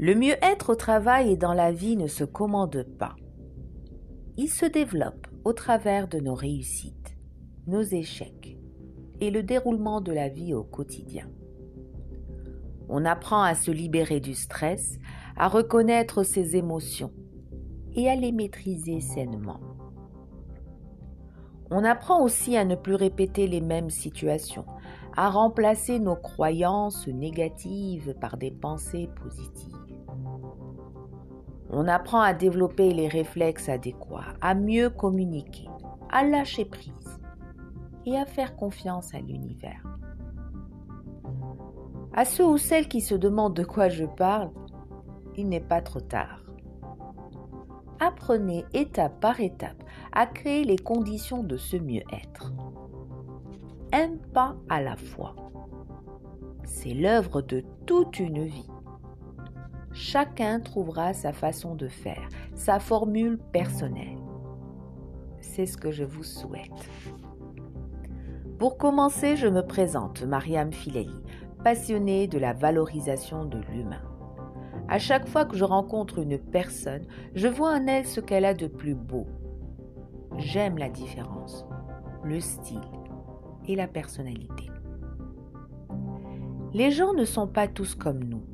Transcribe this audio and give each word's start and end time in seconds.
Le 0.00 0.14
mieux-être 0.14 0.70
au 0.70 0.74
travail 0.76 1.32
et 1.32 1.36
dans 1.36 1.54
la 1.54 1.72
vie 1.72 1.96
ne 1.96 2.06
se 2.06 2.22
commande 2.22 2.86
pas. 3.00 3.16
Il 4.36 4.48
se 4.48 4.64
développe 4.64 5.26
au 5.44 5.52
travers 5.52 6.06
de 6.06 6.20
nos 6.20 6.36
réussites, 6.36 7.16
nos 7.66 7.82
échecs 7.82 8.56
et 9.18 9.32
le 9.32 9.42
déroulement 9.42 10.00
de 10.00 10.12
la 10.12 10.28
vie 10.28 10.54
au 10.54 10.62
quotidien. 10.62 11.28
On 12.88 13.04
apprend 13.04 13.42
à 13.42 13.56
se 13.56 13.72
libérer 13.72 14.20
du 14.20 14.34
stress, 14.34 15.00
à 15.36 15.48
reconnaître 15.48 16.22
ses 16.22 16.54
émotions 16.54 17.12
et 17.96 18.08
à 18.08 18.14
les 18.14 18.30
maîtriser 18.30 19.00
sainement. 19.00 19.58
On 21.72 21.82
apprend 21.82 22.22
aussi 22.22 22.56
à 22.56 22.64
ne 22.64 22.76
plus 22.76 22.94
répéter 22.94 23.48
les 23.48 23.60
mêmes 23.60 23.90
situations, 23.90 24.64
à 25.16 25.28
remplacer 25.28 25.98
nos 25.98 26.14
croyances 26.14 27.08
négatives 27.08 28.14
par 28.20 28.36
des 28.36 28.52
pensées 28.52 29.10
positives. 29.20 29.77
On 31.70 31.86
apprend 31.86 32.20
à 32.20 32.32
développer 32.32 32.94
les 32.94 33.08
réflexes 33.08 33.68
adéquats, 33.68 34.34
à 34.40 34.54
mieux 34.54 34.88
communiquer, 34.88 35.68
à 36.10 36.24
lâcher 36.24 36.64
prise 36.64 37.20
et 38.06 38.16
à 38.16 38.24
faire 38.24 38.56
confiance 38.56 39.14
à 39.14 39.20
l'univers. 39.20 39.82
À 42.14 42.24
ceux 42.24 42.46
ou 42.46 42.56
celles 42.56 42.88
qui 42.88 43.00
se 43.00 43.14
demandent 43.14 43.54
de 43.54 43.64
quoi 43.64 43.88
je 43.88 44.06
parle, 44.06 44.50
il 45.36 45.48
n'est 45.48 45.60
pas 45.60 45.82
trop 45.82 46.00
tard. 46.00 46.42
Apprenez 48.00 48.64
étape 48.72 49.20
par 49.20 49.40
étape 49.40 49.82
à 50.12 50.26
créer 50.26 50.64
les 50.64 50.78
conditions 50.78 51.42
de 51.42 51.56
ce 51.56 51.76
mieux-être. 51.76 52.52
Un 53.92 54.16
pas 54.32 54.56
à 54.68 54.80
la 54.80 54.96
fois. 54.96 55.34
C'est 56.64 56.94
l'œuvre 56.94 57.42
de 57.42 57.62
toute 57.86 58.18
une 58.18 58.44
vie. 58.44 58.68
Chacun 60.00 60.60
trouvera 60.60 61.12
sa 61.12 61.32
façon 61.32 61.74
de 61.74 61.88
faire, 61.88 62.28
sa 62.54 62.78
formule 62.78 63.36
personnelle. 63.36 64.16
C'est 65.40 65.66
ce 65.66 65.76
que 65.76 65.90
je 65.90 66.04
vous 66.04 66.22
souhaite. 66.22 66.88
Pour 68.60 68.78
commencer, 68.78 69.34
je 69.34 69.48
me 69.48 69.60
présente, 69.60 70.22
Mariam 70.22 70.72
Fileli, 70.72 71.20
passionnée 71.64 72.28
de 72.28 72.38
la 72.38 72.52
valorisation 72.52 73.44
de 73.44 73.58
l'humain. 73.72 74.00
À 74.86 75.00
chaque 75.00 75.28
fois 75.28 75.44
que 75.44 75.56
je 75.56 75.64
rencontre 75.64 76.20
une 76.20 76.38
personne, 76.38 77.04
je 77.34 77.48
vois 77.48 77.72
en 77.72 77.88
elle 77.88 78.06
ce 78.06 78.20
qu'elle 78.20 78.44
a 78.44 78.54
de 78.54 78.68
plus 78.68 78.94
beau. 78.94 79.26
J'aime 80.36 80.78
la 80.78 80.90
différence, 80.90 81.66
le 82.22 82.38
style 82.38 82.78
et 83.66 83.74
la 83.74 83.88
personnalité. 83.88 84.70
Les 86.72 86.92
gens 86.92 87.14
ne 87.14 87.24
sont 87.24 87.48
pas 87.48 87.66
tous 87.66 87.96
comme 87.96 88.22
nous. 88.22 88.44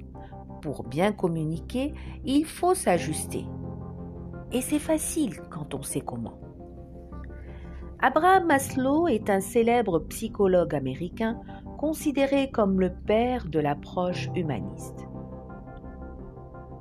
Pour 0.65 0.83
bien 0.83 1.13
communiquer, 1.13 1.93
il 2.25 2.47
faut 2.47 2.73
s'ajuster. 2.73 3.45
Et 4.51 4.63
c'est 4.63 4.79
facile 4.79 5.43
quand 5.51 5.75
on 5.75 5.83
sait 5.83 6.01
comment. 6.01 6.41
Abraham 8.01 8.47
Maslow 8.47 9.07
est 9.07 9.29
un 9.29 9.41
célèbre 9.41 9.99
psychologue 10.09 10.75
américain 10.75 11.39
considéré 11.77 12.51
comme 12.51 12.81
le 12.81 12.95
père 12.95 13.45
de 13.45 13.59
l'approche 13.59 14.31
humaniste. 14.35 15.07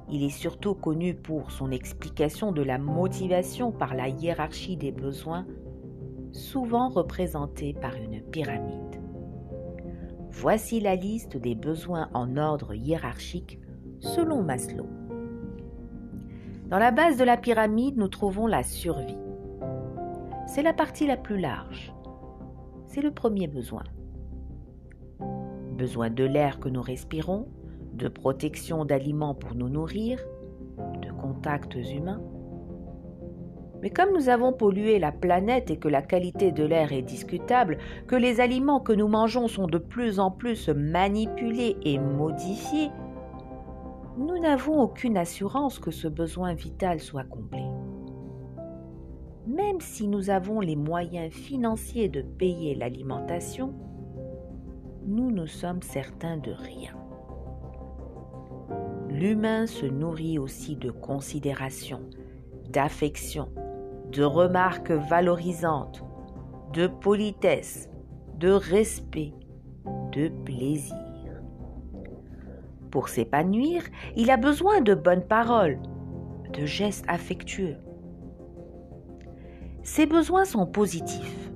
Il 0.09 0.23
est 0.23 0.29
surtout 0.29 0.75
connu 0.75 1.13
pour 1.13 1.51
son 1.51 1.69
explication 1.69 2.53
de 2.53 2.61
la 2.61 2.77
motivation 2.77 3.73
par 3.73 3.95
la 3.95 4.07
hiérarchie 4.07 4.77
des 4.77 4.93
besoins, 4.93 5.45
souvent 6.31 6.87
représentée 6.87 7.73
par 7.73 7.97
une 7.97 8.21
pyramide. 8.21 9.01
Voici 10.29 10.79
la 10.79 10.95
liste 10.95 11.35
des 11.35 11.53
besoins 11.53 12.09
en 12.13 12.37
ordre 12.37 12.73
hiérarchique 12.73 13.59
selon 14.03 14.43
Maslow. 14.43 14.87
Dans 16.69 16.77
la 16.77 16.91
base 16.91 17.17
de 17.17 17.23
la 17.23 17.37
pyramide, 17.37 17.97
nous 17.97 18.09
trouvons 18.09 18.47
la 18.47 18.63
survie. 18.63 19.17
C'est 20.45 20.61
la 20.61 20.73
partie 20.73 21.07
la 21.07 21.17
plus 21.17 21.39
large. 21.39 21.93
C'est 22.85 23.01
le 23.01 23.11
premier 23.11 23.47
besoin. 23.47 23.83
Besoin 25.77 26.09
de 26.09 26.23
l'air 26.23 26.59
que 26.59 26.69
nous 26.69 26.81
respirons, 26.81 27.47
de 27.93 28.07
protection 28.07 28.85
d'aliments 28.85 29.35
pour 29.35 29.55
nous 29.55 29.69
nourrir, 29.69 30.19
de 31.01 31.11
contacts 31.11 31.75
humains. 31.75 32.21
Mais 33.81 33.89
comme 33.89 34.13
nous 34.13 34.29
avons 34.29 34.53
pollué 34.53 34.99
la 34.99 35.11
planète 35.11 35.71
et 35.71 35.77
que 35.77 35.87
la 35.87 36.01
qualité 36.01 36.51
de 36.51 36.63
l'air 36.63 36.93
est 36.93 37.01
discutable, 37.01 37.77
que 38.07 38.15
les 38.15 38.39
aliments 38.41 38.79
que 38.79 38.93
nous 38.93 39.07
mangeons 39.07 39.47
sont 39.47 39.67
de 39.67 39.77
plus 39.77 40.19
en 40.19 40.31
plus 40.31 40.69
manipulés 40.69 41.77
et 41.83 41.99
modifiés, 41.99 42.91
nous 44.17 44.39
n'avons 44.39 44.81
aucune 44.81 45.17
assurance 45.17 45.79
que 45.79 45.91
ce 45.91 46.07
besoin 46.07 46.53
vital 46.53 46.99
soit 46.99 47.23
comblé 47.23 47.63
même 49.47 49.81
si 49.81 50.07
nous 50.07 50.29
avons 50.29 50.59
les 50.61 50.75
moyens 50.75 51.33
financiers 51.33 52.09
de 52.09 52.21
payer 52.21 52.75
l'alimentation, 52.75 53.73
nous 55.05 55.31
ne 55.31 55.45
sommes 55.45 55.81
certains 55.81 56.37
de 56.37 56.51
rien. 56.51 56.93
L'humain 59.09 59.67
se 59.67 59.85
nourrit 59.85 60.39
aussi 60.39 60.75
de 60.75 60.91
considération, 60.91 62.01
d'affection, 62.69 63.49
de 64.11 64.23
remarques 64.23 64.91
valorisantes, 64.91 66.03
de 66.71 66.87
politesse, 66.87 67.89
de 68.39 68.49
respect, 68.49 69.33
de 70.13 70.29
plaisir. 70.45 71.12
Pour 72.93 73.09
s'épanouir, 73.09 73.81
il 74.15 74.29
a 74.29 74.37
besoin 74.37 74.79
de 74.81 74.93
bonnes 74.93 75.25
paroles, 75.25 75.79
de 76.53 76.65
gestes 76.65 77.05
affectueux, 77.07 77.75
ces 79.85 80.05
besoins 80.05 80.45
sont 80.45 80.65
positifs. 80.65 81.51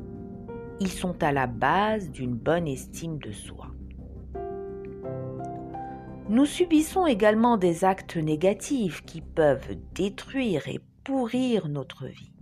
Ils 0.82 0.92
sont 0.92 1.24
à 1.24 1.32
la 1.32 1.48
base 1.48 2.12
d'une 2.12 2.36
bonne 2.36 2.68
estime 2.68 3.20
de 3.20 3.32
soi. 3.32 3.68
Nous 6.28 6.46
subissons 6.46 7.06
également 7.06 7.56
des 7.56 7.86
actes 7.86 8.18
négatifs 8.18 9.02
qui 9.06 9.22
peuvent 9.22 9.78
détruire 9.96 10.68
et 10.68 10.82
pourrir 11.06 11.70
notre 11.70 12.06
vie. 12.06 12.34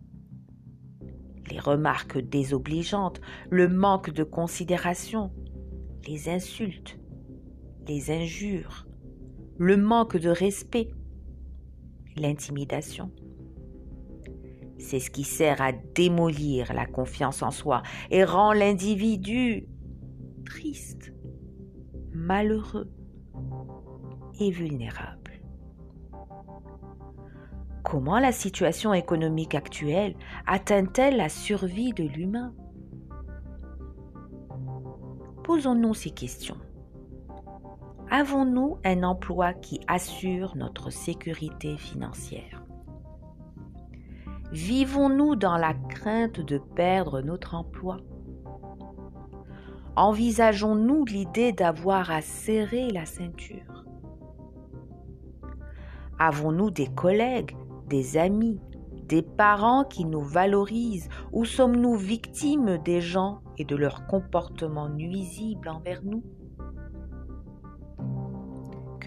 Les 1.51 1.59
remarques 1.59 2.17
désobligeantes, 2.17 3.21
le 3.51 3.69
manque 3.69 4.09
de 4.09 4.23
considération, 4.23 5.31
les 6.07 6.29
insultes, 6.29 6.97
les 7.87 8.11
injures, 8.11 8.87
le 9.57 9.77
manque 9.77 10.17
de 10.17 10.29
respect, 10.29 10.89
l'intimidation. 12.15 13.11
C'est 14.77 14.99
ce 14.99 15.09
qui 15.09 15.23
sert 15.23 15.61
à 15.61 15.71
démolir 15.71 16.73
la 16.73 16.85
confiance 16.85 17.41
en 17.41 17.51
soi 17.51 17.81
et 18.11 18.23
rend 18.23 18.53
l'individu 18.53 19.67
triste, 20.45 21.13
malheureux 22.13 22.91
et 24.39 24.51
vulnérable. 24.51 25.41
Comment 27.83 28.19
la 28.19 28.31
situation 28.31 28.93
économique 28.93 29.55
actuelle 29.55 30.15
atteint-elle 30.47 31.17
la 31.17 31.29
survie 31.29 31.93
de 31.93 32.03
l'humain? 32.03 32.53
Posons-nous 35.43 35.93
ces 35.93 36.09
questions. 36.09 36.57
Avons-nous 38.17 38.77
un 38.85 39.03
emploi 39.03 39.51
qui 39.51 39.81
assure 39.89 40.55
notre 40.55 40.89
sécurité 40.89 41.75
financière? 41.75 42.63
Vivons-nous 44.53 45.35
dans 45.35 45.57
la 45.57 45.73
crainte 45.73 46.39
de 46.39 46.57
perdre 46.57 47.19
notre 47.19 47.55
emploi? 47.55 47.97
Envisageons-nous 49.97 51.03
l'idée 51.03 51.51
d'avoir 51.51 52.09
à 52.09 52.21
serrer 52.21 52.89
la 52.89 53.05
ceinture? 53.05 53.83
Avons-nous 56.17 56.71
des 56.71 56.87
collègues, 56.87 57.57
des 57.89 58.15
amis, 58.15 58.61
des 59.09 59.23
parents 59.23 59.83
qui 59.83 60.05
nous 60.05 60.23
valorisent? 60.23 61.09
Ou 61.33 61.43
sommes-nous 61.43 61.95
victimes 61.95 62.77
des 62.77 63.01
gens 63.01 63.41
et 63.57 63.65
de 63.65 63.75
leur 63.75 64.07
comportement 64.07 64.87
nuisible 64.87 65.67
envers 65.67 66.01
nous? 66.01 66.23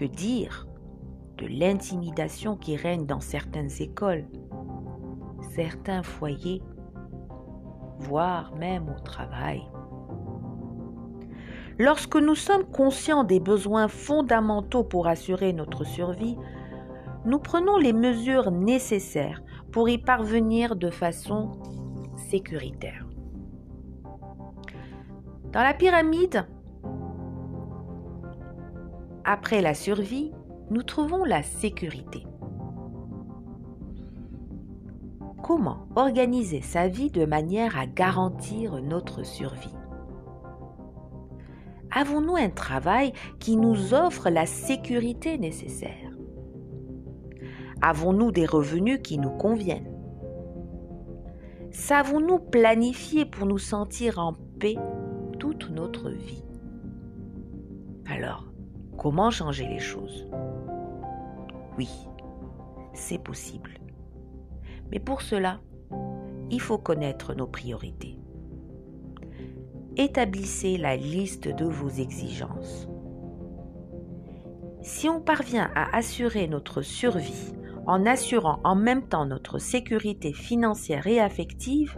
Dire 0.07 0.67
de 1.37 1.47
l'intimidation 1.47 2.55
qui 2.55 2.75
règne 2.75 3.05
dans 3.05 3.19
certaines 3.19 3.71
écoles 3.81 4.25
certains 5.59 6.03
foyers, 6.03 6.61
voire 7.97 8.55
même 8.55 8.87
au 8.89 8.99
travail. 9.01 9.61
Lorsque 11.77 12.15
nous 12.15 12.35
sommes 12.35 12.65
conscients 12.65 13.23
des 13.23 13.39
besoins 13.39 13.87
fondamentaux 13.87 14.83
pour 14.83 15.07
assurer 15.07 15.53
notre 15.53 15.83
survie, 15.83 16.37
nous 17.25 17.39
prenons 17.39 17.77
les 17.77 17.93
mesures 17.93 18.51
nécessaires 18.51 19.41
pour 19.71 19.89
y 19.89 19.97
parvenir 19.97 20.75
de 20.75 20.89
façon 20.89 21.51
sécuritaire. 22.29 23.05
Dans 25.51 25.63
la 25.63 25.73
pyramide, 25.73 26.47
après 29.31 29.61
la 29.61 29.75
survie, 29.75 30.31
nous 30.71 30.81
trouvons 30.81 31.23
la 31.23 31.43
sécurité. 31.43 32.25
Comment 35.43 35.85
organiser 35.95 36.61
sa 36.61 36.87
vie 36.87 37.11
de 37.11 37.25
manière 37.25 37.77
à 37.77 37.85
garantir 37.85 38.81
notre 38.81 39.23
survie? 39.23 39.75
Avons-nous 41.91 42.37
un 42.37 42.49
travail 42.49 43.13
qui 43.37 43.55
nous 43.55 43.93
offre 43.93 44.31
la 44.31 44.47
sécurité 44.47 45.37
nécessaire? 45.37 46.17
Avons-nous 47.83 48.31
des 48.31 48.47
revenus 48.47 48.99
qui 49.03 49.19
nous 49.19 49.37
conviennent? 49.37 49.95
Savons-nous 51.69 52.39
planifier 52.39 53.25
pour 53.25 53.45
nous 53.45 53.59
sentir 53.59 54.17
en 54.17 54.33
paix 54.59 54.77
toute 55.37 55.69
notre 55.69 56.09
vie? 56.09 56.43
Alors, 58.07 58.48
comment 58.99 59.31
changer 59.31 59.65
les 59.65 59.79
choses 59.79 60.27
Oui, 61.77 61.89
c'est 62.93 63.23
possible. 63.23 63.71
Mais 64.91 64.99
pour 64.99 65.21
cela, 65.21 65.61
il 66.51 66.59
faut 66.59 66.77
connaître 66.77 67.33
nos 67.33 67.47
priorités. 67.47 68.19
Établissez 69.95 70.77
la 70.77 70.95
liste 70.97 71.47
de 71.47 71.65
vos 71.65 71.89
exigences. 71.89 72.87
Si 74.81 75.09
on 75.09 75.21
parvient 75.21 75.69
à 75.75 75.95
assurer 75.95 76.47
notre 76.47 76.81
survie 76.81 77.53
en 77.85 78.05
assurant 78.05 78.59
en 78.63 78.75
même 78.75 79.07
temps 79.07 79.25
notre 79.25 79.59
sécurité 79.59 80.33
financière 80.33 81.07
et 81.07 81.19
affective, 81.19 81.97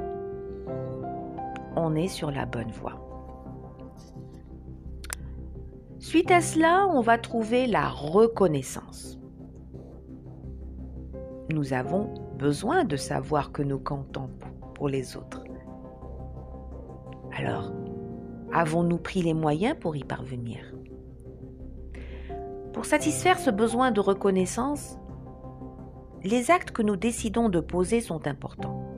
on 1.76 1.96
est 1.96 2.08
sur 2.08 2.32
la 2.32 2.46
bonne 2.46 2.72
voie. 2.72 3.11
Suite 6.02 6.32
à 6.32 6.42
cela, 6.42 6.88
on 6.88 7.02
va 7.02 7.20
trouver 7.20 7.68
la 7.68 7.88
reconnaissance. 7.88 9.20
Nous 11.52 11.74
avons 11.74 12.16
besoin 12.40 12.86
de 12.86 12.96
savoir 12.96 13.52
que 13.52 13.62
nous 13.62 13.78
comptons 13.78 14.32
pour 14.74 14.90
les 14.90 15.16
autres. 15.16 15.44
Alors, 17.38 17.72
avons-nous 18.52 18.98
pris 18.98 19.22
les 19.22 19.36
moyens 19.36 19.78
pour 19.80 19.96
y 19.96 20.04
parvenir? 20.04 20.74
Pour 22.74 22.86
satisfaire 22.86 23.38
ce 23.38 23.52
besoin 23.52 23.92
de 23.92 24.00
reconnaissance, 24.00 24.98
les 26.24 26.50
actes 26.50 26.72
que 26.72 26.82
nous 26.82 26.96
décidons 26.96 27.48
de 27.48 27.60
poser 27.60 28.02
sont 28.02 28.26
importants. 28.28 28.96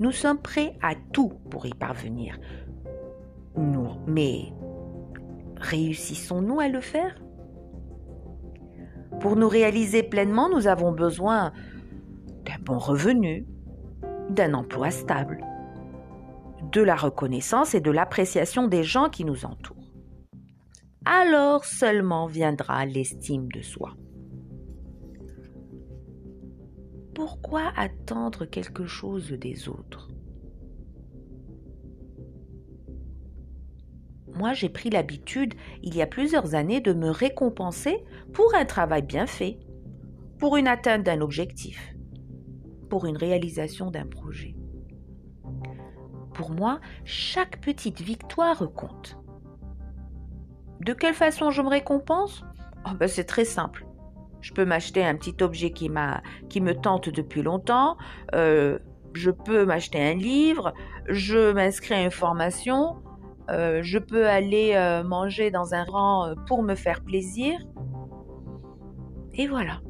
Nous 0.00 0.12
sommes 0.12 0.38
prêts 0.38 0.76
à 0.82 0.92
tout 1.12 1.32
pour 1.48 1.64
y 1.64 1.72
parvenir. 1.72 2.38
Mais 4.06 4.52
réussissons-nous 5.60 6.60
à 6.60 6.68
le 6.68 6.80
faire? 6.80 7.22
Pour 9.20 9.36
nous 9.36 9.48
réaliser 9.48 10.02
pleinement, 10.02 10.48
nous 10.48 10.66
avons 10.66 10.92
besoin 10.92 11.52
d'un 12.44 12.58
bon 12.62 12.78
revenu, 12.78 13.46
d'un 14.30 14.54
emploi 14.54 14.90
stable, 14.90 15.44
de 16.72 16.80
la 16.80 16.96
reconnaissance 16.96 17.74
et 17.74 17.80
de 17.80 17.90
l'appréciation 17.90 18.66
des 18.66 18.82
gens 18.82 19.10
qui 19.10 19.24
nous 19.24 19.44
entourent. 19.44 19.76
Alors 21.04 21.64
seulement 21.64 22.26
viendra 22.26 22.86
l'estime 22.86 23.50
de 23.52 23.62
soi. 23.62 23.94
Pourquoi 27.14 27.72
attendre 27.76 28.46
quelque 28.46 28.86
chose 28.86 29.32
des 29.32 29.68
autres? 29.68 30.08
Moi, 34.40 34.54
j'ai 34.54 34.68
pris 34.68 34.90
l'habitude, 34.90 35.54
il 35.82 35.94
y 35.94 36.02
a 36.02 36.06
plusieurs 36.06 36.54
années, 36.54 36.80
de 36.80 36.92
me 36.92 37.10
récompenser 37.10 38.02
pour 38.32 38.54
un 38.54 38.64
travail 38.64 39.02
bien 39.02 39.26
fait, 39.26 39.58
pour 40.38 40.56
une 40.56 40.66
atteinte 40.66 41.04
d'un 41.04 41.20
objectif 41.20 41.94
pour 42.90 43.06
une 43.06 43.16
réalisation 43.16 43.90
d'un 43.90 44.04
projet. 44.04 44.54
Pour 46.34 46.50
moi, 46.50 46.80
chaque 47.04 47.60
petite 47.60 48.02
victoire 48.02 48.62
compte. 48.74 49.16
De 50.80 50.92
quelle 50.92 51.14
façon 51.14 51.50
je 51.50 51.62
me 51.62 51.68
récompense? 51.68 52.44
Oh 52.84 53.06
C'est 53.06 53.24
très 53.24 53.44
simple. 53.44 53.86
Je 54.40 54.52
peux 54.52 54.64
m'acheter 54.64 55.04
un 55.04 55.14
petit 55.14 55.42
objet 55.42 55.70
qui, 55.70 55.90
qui 56.48 56.60
me 56.60 56.74
tente 56.74 57.10
depuis 57.10 57.42
longtemps. 57.42 57.96
Euh, 58.34 58.78
je 59.12 59.30
peux 59.30 59.64
m'acheter 59.64 60.02
un 60.02 60.14
livre. 60.14 60.72
Je 61.08 61.52
m'inscris 61.52 61.94
à 61.94 62.02
une 62.02 62.10
formation. 62.10 62.96
Euh, 63.50 63.80
je 63.82 63.98
peux 63.98 64.28
aller 64.28 64.72
euh, 64.74 65.02
manger 65.02 65.50
dans 65.50 65.74
un 65.74 65.84
rang 65.84 66.34
pour 66.46 66.62
me 66.62 66.74
faire 66.74 67.02
plaisir. 67.02 67.58
Et 69.34 69.46
voilà. 69.46 69.80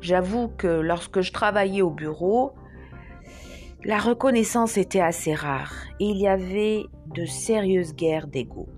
J'avoue 0.00 0.48
que 0.48 0.68
lorsque 0.68 1.20
je 1.20 1.32
travaillais 1.32 1.82
au 1.82 1.90
bureau, 1.90 2.52
la 3.84 3.98
reconnaissance 3.98 4.76
était 4.76 5.00
assez 5.00 5.34
rare 5.34 5.72
et 6.00 6.06
il 6.06 6.18
y 6.18 6.28
avait 6.28 6.84
de 7.14 7.24
sérieuses 7.24 7.94
guerres 7.94 8.26
d'ego. 8.26 8.68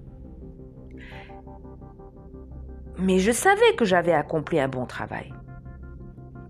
Mais 2.98 3.18
je 3.18 3.32
savais 3.32 3.74
que 3.76 3.84
j'avais 3.84 4.12
accompli 4.12 4.60
un 4.60 4.68
bon 4.68 4.86
travail. 4.86 5.32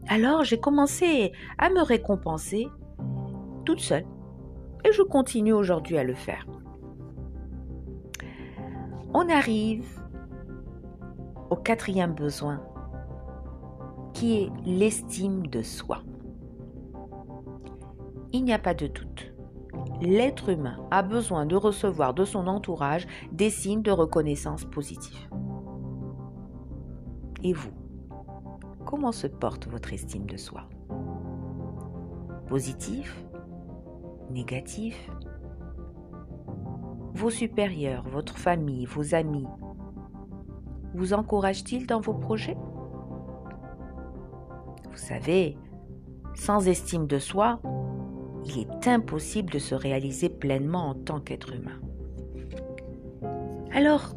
Alors 0.08 0.42
j'ai 0.42 0.58
commencé 0.58 1.32
à 1.58 1.70
me 1.70 1.82
récompenser 1.82 2.68
toute 3.64 3.80
seule 3.80 4.04
et 4.84 4.92
je 4.92 5.02
continue 5.02 5.52
aujourd'hui 5.52 5.98
à 5.98 6.04
le 6.04 6.14
faire. 6.14 6.46
On 9.12 9.28
arrive 9.28 9.86
au 11.50 11.56
quatrième 11.56 12.14
besoin 12.14 12.62
qui 14.14 14.42
est 14.42 14.50
l'estime 14.64 15.46
de 15.46 15.62
soi. 15.62 16.02
Il 18.32 18.44
n'y 18.44 18.52
a 18.52 18.58
pas 18.58 18.74
de 18.74 18.86
doute. 18.86 19.32
L'être 20.00 20.48
humain 20.50 20.78
a 20.90 21.02
besoin 21.02 21.46
de 21.46 21.56
recevoir 21.56 22.14
de 22.14 22.24
son 22.24 22.46
entourage 22.46 23.06
des 23.32 23.50
signes 23.50 23.82
de 23.82 23.90
reconnaissance 23.90 24.64
positive. 24.64 25.28
Et 27.42 27.52
vous, 27.52 27.72
comment 28.86 29.12
se 29.12 29.26
porte 29.26 29.66
votre 29.68 29.92
estime 29.92 30.26
de 30.26 30.36
soi? 30.36 30.68
Positif? 32.46 33.29
Négatif. 34.30 35.10
Vos 37.14 37.30
supérieurs, 37.30 38.08
votre 38.08 38.38
famille, 38.38 38.86
vos 38.86 39.14
amis, 39.14 39.46
vous 40.94 41.12
encouragent-ils 41.12 41.86
dans 41.86 42.00
vos 42.00 42.14
projets? 42.14 42.56
Vous 44.88 44.96
savez, 44.96 45.58
sans 46.34 46.68
estime 46.68 47.06
de 47.06 47.18
soi, 47.18 47.60
il 48.44 48.60
est 48.60 48.88
impossible 48.88 49.52
de 49.52 49.58
se 49.58 49.74
réaliser 49.74 50.28
pleinement 50.28 50.90
en 50.90 50.94
tant 50.94 51.20
qu'être 51.20 51.52
humain. 51.52 51.80
Alors, 53.72 54.14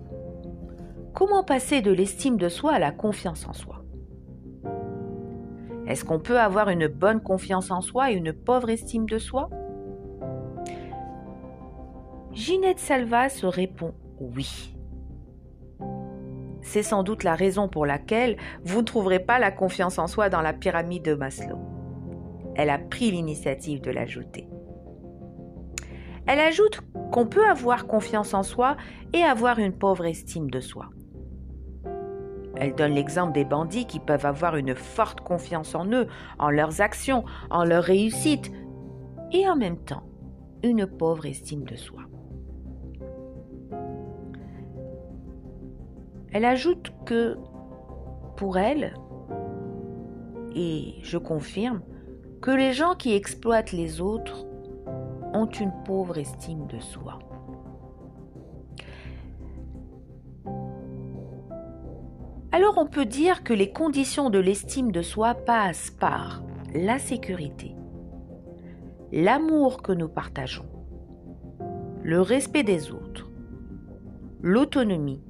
comment 1.14 1.44
passer 1.44 1.82
de 1.82 1.92
l'estime 1.92 2.38
de 2.38 2.50
soi 2.50 2.74
à 2.74 2.80
la 2.80 2.92
confiance 2.92 3.48
en 3.48 3.54
soi? 3.54 3.84
Est-ce 5.88 6.06
qu'on 6.06 6.20
peut 6.20 6.40
avoir 6.40 6.70
une 6.70 6.88
bonne 6.88 7.20
confiance 7.20 7.72
en 7.72 7.82
soi 7.82 8.12
et 8.12 8.16
une 8.16 8.32
pauvre 8.32 8.70
estime 8.70 9.06
de 9.06 9.18
soi? 9.18 9.50
Ginette 12.34 12.80
Salva 12.80 13.30
se 13.30 13.46
répond 13.46 13.94
oui. 14.20 14.76
C'est 16.62 16.82
sans 16.82 17.04
doute 17.04 17.24
la 17.24 17.36
raison 17.36 17.68
pour 17.68 17.86
laquelle 17.86 18.38
vous 18.64 18.80
ne 18.80 18.86
trouverez 18.86 19.20
pas 19.20 19.38
la 19.38 19.52
confiance 19.52 20.00
en 20.00 20.08
soi 20.08 20.30
dans 20.30 20.42
la 20.42 20.54
pyramide 20.54 21.04
de 21.04 21.14
Maslow. 21.14 21.60
Elle 22.56 22.72
a 22.72 22.80
pris 22.80 23.12
l'initiative 23.12 23.82
de 23.82 23.92
l'ajouter. 23.92 24.48
Elle 26.26 26.40
ajoute 26.40 26.82
qu'on 27.12 27.28
peut 27.28 27.46
avoir 27.46 27.86
confiance 27.86 28.34
en 28.34 28.44
soi 28.44 28.78
et 29.14 29.22
avoir 29.22 29.60
une 29.60 29.74
pauvre 29.74 30.06
estime 30.06 30.50
de 30.50 30.60
soi. 30.60 30.90
Elle 32.56 32.74
donne 32.74 32.94
l'exemple 32.94 33.34
des 33.34 33.46
bandits 33.46 33.86
qui 33.86 34.00
peuvent 34.00 34.26
avoir 34.26 34.56
une 34.56 34.74
forte 34.74 35.22
confiance 35.22 35.76
en 35.76 35.86
eux, 35.92 36.08
en 36.40 36.50
leurs 36.50 36.82
actions, 36.82 37.26
en 37.52 37.64
leur 37.64 37.84
réussite, 37.84 38.52
et 39.32 39.48
en 39.48 39.56
même 39.56 39.78
temps 39.78 40.04
une 40.64 40.88
pauvre 40.88 41.26
estime 41.26 41.66
de 41.66 41.76
soi. 41.76 42.02
Elle 46.32 46.46
ajoute 46.46 46.92
que 47.06 47.38
pour 48.38 48.58
elle, 48.58 48.94
et 50.56 50.96
je 51.02 51.18
confirme, 51.18 51.82
que 52.42 52.52
les 52.52 52.74
gens 52.74 52.96
qui 52.96 53.14
exploitent 53.14 53.72
les 53.72 54.02
autres 54.02 54.46
ont 55.34 55.48
une 55.48 55.72
pauvre 55.86 56.18
estime 56.18 56.66
de 56.68 56.80
soi. 56.80 57.20
Alors 62.52 62.78
on 62.78 62.86
peut 62.86 63.06
dire 63.06 63.44
que 63.44 63.54
les 63.54 63.72
conditions 63.72 64.30
de 64.30 64.40
l'estime 64.40 64.92
de 64.92 65.02
soi 65.02 65.34
passent 65.34 65.90
par 65.90 66.44
la 66.74 67.00
sécurité, 67.00 67.76
l'amour 69.14 69.84
que 69.84 69.92
nous 69.92 70.10
partageons, 70.10 70.66
le 72.02 72.20
respect 72.20 72.64
des 72.64 72.92
autres, 72.92 73.30
l'autonomie, 74.42 75.24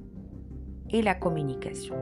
et 0.90 1.02
la 1.02 1.14
communication. 1.14 1.96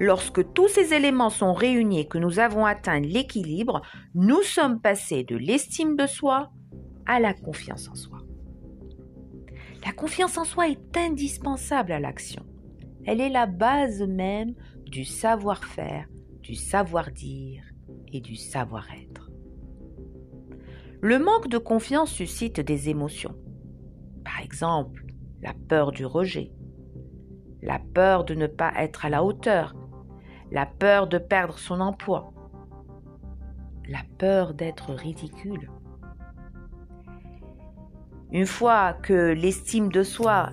Lorsque 0.00 0.52
tous 0.52 0.68
ces 0.68 0.94
éléments 0.94 1.30
sont 1.30 1.52
réunis 1.52 2.00
et 2.00 2.08
que 2.08 2.18
nous 2.18 2.40
avons 2.40 2.66
atteint 2.66 2.98
l'équilibre, 2.98 3.82
nous 4.14 4.42
sommes 4.42 4.80
passés 4.80 5.22
de 5.22 5.36
l'estime 5.36 5.96
de 5.96 6.06
soi 6.06 6.50
à 7.06 7.20
la 7.20 7.32
confiance 7.32 7.88
en 7.88 7.94
soi. 7.94 8.18
La 9.84 9.92
confiance 9.92 10.38
en 10.38 10.44
soi 10.44 10.68
est 10.68 10.96
indispensable 10.96 11.92
à 11.92 12.00
l'action. 12.00 12.44
Elle 13.04 13.20
est 13.20 13.30
la 13.30 13.46
base 13.46 14.02
même 14.02 14.54
du 14.86 15.04
savoir-faire, 15.04 16.08
du 16.40 16.54
savoir-dire 16.54 17.62
et 18.12 18.20
du 18.20 18.34
savoir-être. 18.34 19.25
Le 21.06 21.20
manque 21.20 21.46
de 21.46 21.58
confiance 21.58 22.10
suscite 22.10 22.58
des 22.58 22.88
émotions. 22.88 23.36
Par 24.24 24.40
exemple, 24.40 25.04
la 25.40 25.52
peur 25.68 25.92
du 25.92 26.04
rejet, 26.04 26.50
la 27.62 27.78
peur 27.78 28.24
de 28.24 28.34
ne 28.34 28.48
pas 28.48 28.72
être 28.76 29.04
à 29.04 29.08
la 29.08 29.22
hauteur, 29.22 29.76
la 30.50 30.66
peur 30.66 31.06
de 31.06 31.18
perdre 31.18 31.58
son 31.58 31.78
emploi, 31.78 32.32
la 33.88 34.00
peur 34.18 34.52
d'être 34.52 34.94
ridicule. 34.94 35.70
Une 38.32 38.46
fois 38.46 38.92
que 38.94 39.32
l'estime 39.32 39.92
de 39.92 40.02
soi 40.02 40.50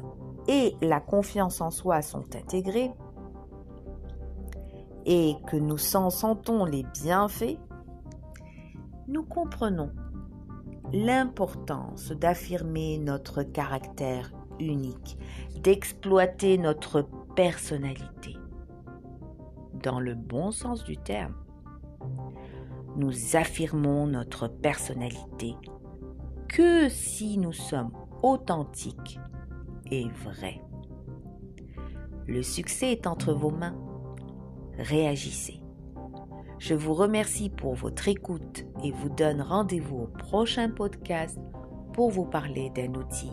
et 0.48 0.76
la 0.84 1.00
confiance 1.00 1.62
en 1.62 1.72
soi 1.72 2.04
sont 2.04 2.28
intégrées 2.36 2.92
et 5.08 5.34
que 5.48 5.58
nous 5.58 5.80
s'en 5.80 6.12
sentons 6.12 6.64
les 6.64 6.86
bienfaits, 6.94 7.58
nous 9.08 9.24
comprenons 9.24 9.90
l'importance 10.94 12.12
d'affirmer 12.12 13.00
notre 13.00 13.42
caractère 13.42 14.32
unique, 14.60 15.18
d'exploiter 15.60 16.60
notre 16.60 17.08
personnalité. 17.36 18.38
Dans 19.74 20.00
le 20.00 20.14
bon 20.14 20.52
sens 20.52 20.84
du 20.84 20.96
terme, 20.98 21.34
nous 22.96 23.36
affirmons 23.36 24.06
notre 24.06 24.48
personnalité 24.48 25.56
que 26.48 26.88
si 26.90 27.40
nous 27.40 27.54
sommes 27.54 27.92
authentiques 28.22 29.20
et 29.90 30.08
vrais. 30.24 30.62
Le 32.28 32.44
succès 32.44 32.92
est 32.92 33.08
entre 33.08 33.34
vos 33.34 33.50
mains. 33.50 33.76
Réagissez. 34.78 35.63
Je 36.66 36.76
vous 36.76 36.94
remercie 36.94 37.50
pour 37.50 37.74
votre 37.74 38.08
écoute 38.08 38.64
et 38.86 38.92
vous 38.92 39.10
donne 39.10 39.42
rendez-vous 39.42 40.04
au 40.04 40.08
prochain 40.08 40.70
podcast 40.70 41.38
pour 41.92 42.10
vous 42.10 42.24
parler 42.24 42.72
d'un 42.74 42.94
outil 42.94 43.32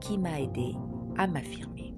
qui 0.00 0.16
m'a 0.16 0.40
aidé 0.40 0.76
à 1.18 1.26
m'affirmer. 1.26 1.92